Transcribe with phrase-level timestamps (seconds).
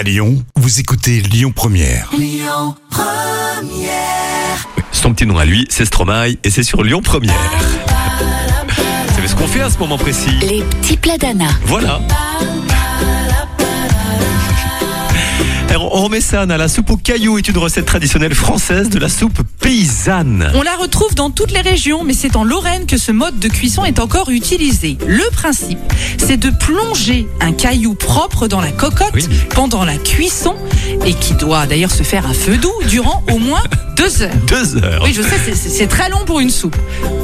[0.00, 2.10] À Lyon, vous écoutez Lyon Première.
[4.92, 7.34] Son petit nom à lui, c'est Stromae et c'est sur Lyon Première.
[9.08, 11.48] Vous savez ce qu'on fait à ce moment précis Les petits plats d'Anna.
[11.66, 12.00] Voilà.
[15.92, 16.56] On remet ça, Anna.
[16.56, 20.50] La soupe au caillou est une recette traditionnelle française de la soupe paysanne.
[20.54, 23.48] On la retrouve dans toutes les régions, mais c'est en Lorraine que ce mode de
[23.48, 24.96] cuisson est encore utilisé.
[25.06, 25.78] Le principe,
[26.18, 29.26] c'est de plonger un caillou propre dans la cocotte Oui.
[29.54, 30.54] pendant la cuisson
[31.04, 33.62] et qui doit d'ailleurs se faire à feu doux durant au moins
[33.96, 34.30] deux heures.
[34.46, 35.02] Deux heures.
[35.04, 36.76] Oui, je sais, c'est- très long pour une soupe.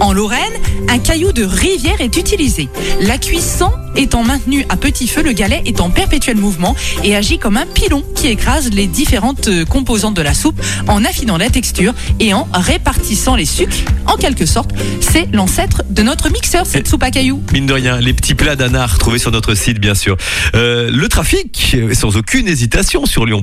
[0.00, 0.40] En Lorraine,
[0.88, 2.68] un caillou de rivière est utilisé.
[3.02, 7.38] La cuisson étant maintenue à petit feu, le galet est en perpétuel mouvement et agit
[7.38, 11.50] comme un pilon qui écrase les différentes euh, composantes de la soupe en affinant la
[11.50, 13.76] texture et en répartissant les sucres.
[14.06, 17.42] En quelque sorte, c'est l'ancêtre de notre mixeur, cette Et- soupe à cailloux.
[17.52, 20.16] Mine de rien, les petits plats d'Anna retrouvés sur notre site, bien sûr.
[20.54, 23.42] Euh, le trafic, sans aucune hésitation sur Lyon